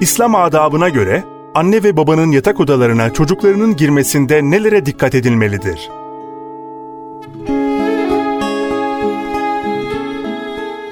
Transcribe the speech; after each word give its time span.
İslam 0.00 0.34
adabına 0.34 0.88
göre 0.88 1.24
anne 1.54 1.82
ve 1.82 1.96
babanın 1.96 2.32
yatak 2.32 2.60
odalarına 2.60 3.12
çocuklarının 3.12 3.76
girmesinde 3.76 4.40
nelere 4.42 4.86
dikkat 4.86 5.14
edilmelidir? 5.14 5.90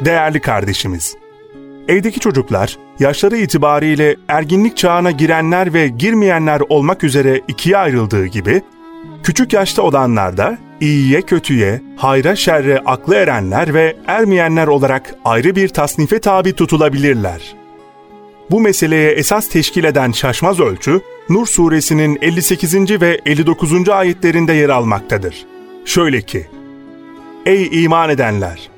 Değerli 0.05 0.41
kardeşimiz, 0.41 1.17
evdeki 1.89 2.21
çocuklar 2.21 2.79
yaşları 2.99 3.37
itibariyle 3.37 4.17
erginlik 4.29 4.77
çağına 4.77 5.11
girenler 5.11 5.75
ve 5.75 5.89
girmeyenler 5.89 6.63
olmak 6.69 7.05
üzere 7.05 7.41
ikiye 7.49 7.77
ayrıldığı 7.77 8.27
gibi, 8.27 8.63
küçük 9.23 9.53
yaşta 9.53 9.83
olanlar 9.83 10.37
da 10.37 10.59
iyiye 10.81 11.23
kötüye, 11.23 11.83
hayra 11.97 12.37
şerre 12.37 12.79
aklı 12.87 13.15
erenler 13.15 13.75
ve 13.75 13.97
ermeyenler 14.07 14.67
olarak 14.67 15.15
ayrı 15.25 15.57
bir 15.57 15.69
tasnife 15.69 16.21
tabi 16.21 16.53
tutulabilirler. 16.53 17.66
Bu 18.51 18.61
meseleye 18.61 19.11
esas 19.11 19.49
teşkil 19.49 19.85
eden 19.85 20.13
şaşmaz 20.13 20.61
ölçü, 20.61 21.01
Nur 21.29 21.47
suresinin 21.47 22.19
58. 22.23 23.01
ve 23.01 23.21
59. 23.27 23.89
ayetlerinde 23.89 24.53
yer 24.53 24.69
almaktadır. 24.69 25.47
Şöyle 25.85 26.23
ki, 26.23 26.47
Ey 27.47 27.85
iman 27.85 28.11
edenler! 28.11 28.71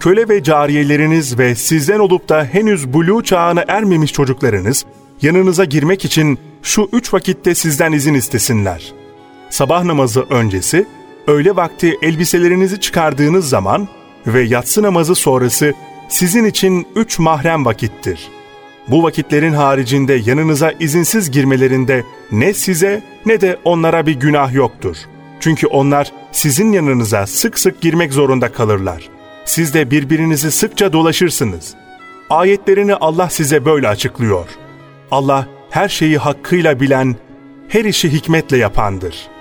Köle 0.00 0.28
ve 0.28 0.42
cariyeleriniz 0.42 1.38
ve 1.38 1.54
sizden 1.54 1.98
olup 1.98 2.28
da 2.28 2.44
henüz 2.44 2.92
buluğ 2.92 3.22
çağına 3.22 3.64
ermemiş 3.68 4.12
çocuklarınız, 4.12 4.84
yanınıza 5.22 5.64
girmek 5.64 6.04
için 6.04 6.38
şu 6.62 6.88
üç 6.92 7.14
vakitte 7.14 7.54
sizden 7.54 7.92
izin 7.92 8.14
istesinler. 8.14 8.92
Sabah 9.50 9.84
namazı 9.84 10.22
öncesi, 10.22 10.86
öğle 11.26 11.56
vakti 11.56 11.98
elbiselerinizi 12.02 12.80
çıkardığınız 12.80 13.48
zaman 13.48 13.88
ve 14.26 14.42
yatsı 14.42 14.82
namazı 14.82 15.14
sonrası 15.14 15.72
sizin 16.08 16.44
için 16.44 16.86
üç 16.96 17.18
mahrem 17.18 17.64
vakittir. 17.64 18.28
Bu 18.88 19.02
vakitlerin 19.02 19.52
haricinde 19.52 20.14
yanınıza 20.26 20.72
izinsiz 20.80 21.30
girmelerinde 21.30 22.04
ne 22.32 22.54
size 22.54 23.02
ne 23.26 23.40
de 23.40 23.58
onlara 23.64 24.06
bir 24.06 24.14
günah 24.14 24.54
yoktur. 24.54 24.96
Çünkü 25.40 25.66
onlar 25.66 26.12
sizin 26.32 26.72
yanınıza 26.72 27.26
sık 27.26 27.58
sık 27.58 27.80
girmek 27.80 28.12
zorunda 28.12 28.52
kalırlar. 28.52 29.08
Siz 29.44 29.74
de 29.74 29.90
birbirinizi 29.90 30.50
sıkça 30.50 30.92
dolaşırsınız. 30.92 31.74
Ayetlerini 32.30 32.94
Allah 32.94 33.30
size 33.30 33.64
böyle 33.64 33.88
açıklıyor. 33.88 34.46
Allah 35.10 35.46
her 35.70 35.88
şeyi 35.88 36.18
hakkıyla 36.18 36.80
bilen, 36.80 37.16
her 37.68 37.84
işi 37.84 38.12
hikmetle 38.12 38.56
yapandır.'' 38.56 39.32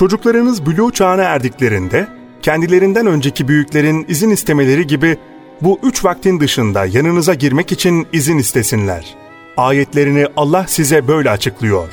Çocuklarınız 0.00 0.60
bülû 0.60 0.92
çağına 0.92 1.22
erdiklerinde, 1.22 2.06
kendilerinden 2.42 3.06
önceki 3.06 3.48
büyüklerin 3.48 4.04
izin 4.08 4.30
istemeleri 4.30 4.86
gibi 4.86 5.16
bu 5.62 5.78
üç 5.82 6.04
vaktin 6.04 6.40
dışında 6.40 6.86
yanınıza 6.86 7.34
girmek 7.34 7.72
için 7.72 8.06
izin 8.12 8.38
istesinler. 8.38 9.14
Ayetlerini 9.56 10.26
Allah 10.36 10.64
size 10.68 11.08
böyle 11.08 11.30
açıklıyor. 11.30 11.88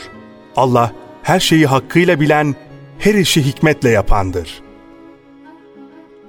Allah 0.56 0.92
her 1.24 1.40
şeyi 1.40 1.66
hakkıyla 1.66 2.20
bilen, 2.20 2.56
her 3.00 3.14
işi 3.14 3.46
hikmetle 3.46 3.90
yapandır. 3.90 4.62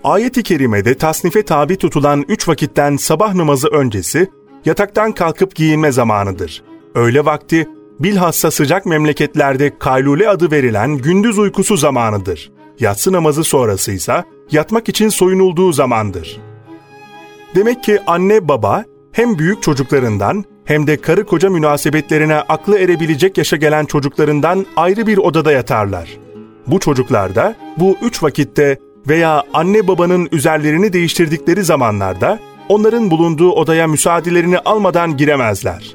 Ayet-i 0.04 0.42
kerimede 0.42 0.94
tasnife 0.94 1.42
tabi 1.42 1.76
tutulan 1.76 2.24
üç 2.28 2.48
vakitten 2.48 2.96
sabah 2.96 3.34
namazı 3.34 3.68
öncesi, 3.68 4.30
yataktan 4.64 5.12
kalkıp 5.12 5.54
giyinme 5.54 5.92
zamanıdır. 5.92 6.62
Öğle 6.94 7.24
vakti 7.24 7.68
bilhassa 8.00 8.50
sıcak 8.50 8.86
memleketlerde 8.86 9.78
kaylule 9.78 10.28
adı 10.28 10.50
verilen 10.50 10.98
gündüz 10.98 11.38
uykusu 11.38 11.76
zamanıdır. 11.76 12.52
Yatsı 12.80 13.12
namazı 13.12 13.44
sonrası 13.44 13.92
ise 13.92 14.24
yatmak 14.50 14.88
için 14.88 15.08
soyunulduğu 15.08 15.72
zamandır. 15.72 16.40
Demek 17.54 17.84
ki 17.84 17.98
anne 18.06 18.48
baba 18.48 18.84
hem 19.12 19.38
büyük 19.38 19.62
çocuklarından 19.62 20.44
hem 20.64 20.86
de 20.86 20.96
karı 21.00 21.26
koca 21.26 21.50
münasebetlerine 21.50 22.34
aklı 22.34 22.78
erebilecek 22.78 23.38
yaşa 23.38 23.56
gelen 23.56 23.84
çocuklarından 23.84 24.66
ayrı 24.76 25.06
bir 25.06 25.18
odada 25.18 25.52
yatarlar. 25.52 26.18
Bu 26.66 26.80
çocuklar 26.80 27.34
da 27.34 27.54
bu 27.76 27.96
üç 28.02 28.22
vakitte 28.22 28.78
veya 29.08 29.44
anne 29.54 29.88
babanın 29.88 30.28
üzerlerini 30.32 30.92
değiştirdikleri 30.92 31.64
zamanlarda 31.64 32.38
onların 32.68 33.10
bulunduğu 33.10 33.52
odaya 33.52 33.86
müsaadelerini 33.86 34.58
almadan 34.58 35.16
giremezler. 35.16 35.94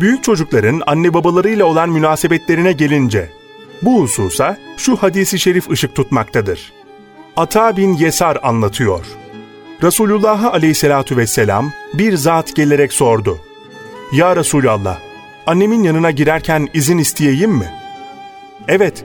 Büyük 0.00 0.24
çocukların 0.24 0.82
anne 0.86 1.14
babalarıyla 1.14 1.64
olan 1.64 1.90
münasebetlerine 1.90 2.72
gelince, 2.72 3.30
bu 3.82 4.02
hususa 4.02 4.58
şu 4.76 4.96
hadisi 4.96 5.38
şerif 5.38 5.70
ışık 5.70 5.94
tutmaktadır. 5.94 6.72
Ata 7.36 7.76
bin 7.76 7.94
Yesar 7.94 8.38
anlatıyor. 8.42 9.06
Resulullah 9.82 10.54
aleyhissalatu 10.54 11.16
vesselam 11.16 11.72
bir 11.94 12.16
zat 12.16 12.56
gelerek 12.56 12.92
sordu. 12.92 13.38
Ya 14.12 14.36
Resulallah, 14.36 14.98
annemin 15.46 15.82
yanına 15.82 16.10
girerken 16.10 16.68
izin 16.74 16.98
isteyeyim 16.98 17.50
mi? 17.50 17.72
Evet, 18.68 19.04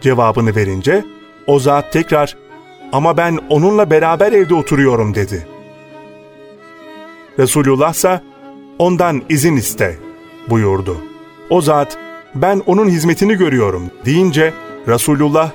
cevabını 0.00 0.56
verince 0.56 1.04
o 1.46 1.58
zat 1.58 1.92
tekrar 1.92 2.36
ama 2.92 3.16
ben 3.16 3.38
onunla 3.48 3.90
beraber 3.90 4.32
evde 4.32 4.54
oturuyorum 4.54 5.14
dedi. 5.14 5.46
Resulullah 7.38 7.94
ise 7.94 8.20
ondan 8.78 9.22
izin 9.28 9.56
iste 9.56 9.98
buyurdu. 10.50 10.96
O 11.50 11.60
zat 11.60 11.98
ben 12.34 12.62
onun 12.66 12.88
hizmetini 12.88 13.34
görüyorum 13.34 13.90
deyince 14.04 14.54
Resulullah 14.88 15.50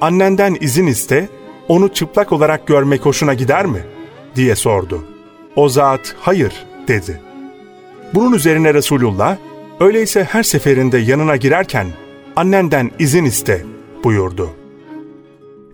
annenden 0.00 0.56
izin 0.60 0.86
iste 0.86 1.28
onu 1.68 1.88
çıplak 1.88 2.32
olarak 2.32 2.66
görmek 2.66 3.06
hoşuna 3.06 3.34
gider 3.34 3.66
mi? 3.66 3.95
Diye 4.36 4.56
sordu. 4.56 5.04
O 5.56 5.68
zat 5.68 6.14
hayır 6.20 6.52
dedi. 6.88 7.20
Bunun 8.14 8.32
üzerine 8.32 8.74
Resulullah 8.74 9.36
öyleyse 9.80 10.24
her 10.24 10.42
seferinde 10.42 10.98
yanına 10.98 11.36
girerken 11.36 11.86
annenden 12.36 12.90
izin 12.98 13.24
iste 13.24 13.64
buyurdu. 14.04 14.50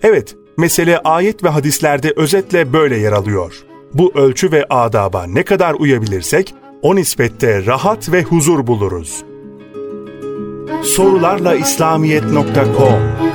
Evet, 0.03 0.37
mesele 0.57 0.99
ayet 0.99 1.45
ve 1.45 1.49
hadislerde 1.49 2.13
özetle 2.17 2.73
böyle 2.73 2.97
yer 2.97 3.13
alıyor. 3.13 3.55
Bu 3.95 4.13
ölçü 4.15 4.53
ve 4.53 4.65
adaba 4.71 5.27
ne 5.27 5.43
kadar 5.43 5.75
uyabilirsek 5.75 6.55
o 6.83 6.97
nispette 6.97 7.67
rahat 7.67 8.13
ve 8.13 8.23
huzur 8.23 8.67
buluruz. 8.67 9.25
Sorularla 10.83 11.55
İslamiyet.com 11.55 13.32